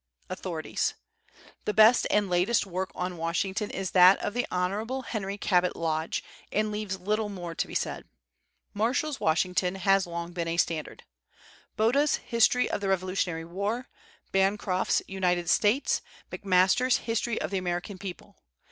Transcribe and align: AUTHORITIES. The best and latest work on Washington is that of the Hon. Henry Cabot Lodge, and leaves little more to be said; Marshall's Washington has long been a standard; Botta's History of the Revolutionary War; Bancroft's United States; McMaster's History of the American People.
AUTHORITIES. 0.31 0.95
The 1.65 1.75
best 1.75 2.07
and 2.09 2.27
latest 2.27 2.65
work 2.65 2.91
on 2.95 3.17
Washington 3.17 3.69
is 3.69 3.91
that 3.91 4.17
of 4.19 4.33
the 4.33 4.47
Hon. 4.49 5.01
Henry 5.03 5.37
Cabot 5.37 5.75
Lodge, 5.75 6.23
and 6.51 6.71
leaves 6.71 6.99
little 6.99 7.29
more 7.29 7.53
to 7.53 7.67
be 7.67 7.75
said; 7.75 8.05
Marshall's 8.73 9.19
Washington 9.19 9.75
has 9.75 10.07
long 10.07 10.31
been 10.33 10.47
a 10.47 10.57
standard; 10.57 11.03
Botta's 11.77 12.15
History 12.15 12.67
of 12.67 12.81
the 12.81 12.89
Revolutionary 12.89 13.45
War; 13.45 13.89
Bancroft's 14.31 15.03
United 15.07 15.47
States; 15.51 16.01
McMaster's 16.31 16.97
History 17.05 17.39
of 17.39 17.51
the 17.51 17.59
American 17.59 17.99
People. 17.99 18.37